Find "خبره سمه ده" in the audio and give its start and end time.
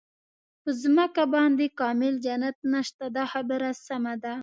3.33-4.33